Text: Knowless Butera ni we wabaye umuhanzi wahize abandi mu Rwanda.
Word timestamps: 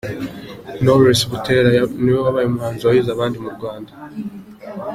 Knowless 0.83 1.21
Butera 1.31 1.69
ni 2.01 2.09
we 2.13 2.19
wabaye 2.25 2.45
umuhanzi 2.47 2.81
wahize 2.87 3.09
abandi 3.13 3.37
mu 3.45 3.49
Rwanda. 3.55 3.91